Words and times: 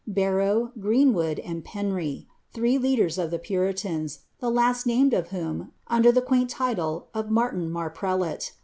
Barrow, 0.07 0.71
Greenwood, 0.79 1.37
and 1.37 1.63
Penry, 1.63 2.25
three 2.53 2.79
leaders 2.79 3.19
of 3.19 3.29
the 3.29 3.37
puniaoi, 3.37 4.17
the 4.39 4.49
last 4.49 4.87
named 4.87 5.13
of 5.13 5.27
whom, 5.27 5.73
under 5.89 6.11
the 6.11 6.23
quaint 6.23 6.49
liile 6.53 7.03
of 7.13 7.29
Martin 7.29 7.69
Mar 7.69 7.91
preliic. 7.93 8.49